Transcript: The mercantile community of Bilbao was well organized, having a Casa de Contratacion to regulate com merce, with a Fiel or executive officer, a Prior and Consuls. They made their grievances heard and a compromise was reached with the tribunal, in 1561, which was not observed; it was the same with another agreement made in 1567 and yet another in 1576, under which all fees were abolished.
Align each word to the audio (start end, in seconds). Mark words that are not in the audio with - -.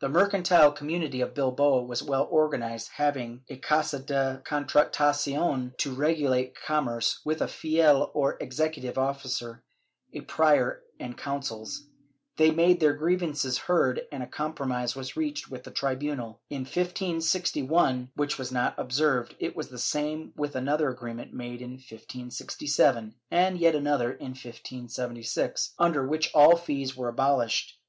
The 0.00 0.08
mercantile 0.08 0.72
community 0.72 1.20
of 1.20 1.34
Bilbao 1.34 1.82
was 1.84 2.02
well 2.02 2.26
organized, 2.32 2.90
having 2.96 3.44
a 3.48 3.56
Casa 3.58 4.00
de 4.00 4.42
Contratacion 4.44 5.72
to 5.78 5.94
regulate 5.94 6.56
com 6.60 6.86
merce, 6.86 7.20
with 7.24 7.40
a 7.40 7.46
Fiel 7.46 8.10
or 8.12 8.36
executive 8.40 8.98
officer, 8.98 9.62
a 10.12 10.22
Prior 10.22 10.82
and 10.98 11.16
Consuls. 11.16 11.86
They 12.38 12.50
made 12.50 12.80
their 12.80 12.94
grievances 12.94 13.56
heard 13.56 14.02
and 14.10 14.20
a 14.20 14.26
compromise 14.26 14.96
was 14.96 15.16
reached 15.16 15.48
with 15.48 15.62
the 15.62 15.70
tribunal, 15.70 16.40
in 16.50 16.62
1561, 16.62 18.10
which 18.16 18.36
was 18.36 18.50
not 18.50 18.76
observed; 18.76 19.36
it 19.38 19.54
was 19.54 19.68
the 19.68 19.78
same 19.78 20.32
with 20.34 20.56
another 20.56 20.88
agreement 20.88 21.32
made 21.32 21.62
in 21.62 21.74
1567 21.74 23.14
and 23.30 23.58
yet 23.60 23.76
another 23.76 24.10
in 24.10 24.30
1576, 24.30 25.74
under 25.78 26.04
which 26.04 26.32
all 26.34 26.56
fees 26.56 26.96
were 26.96 27.06
abolished. 27.10 27.76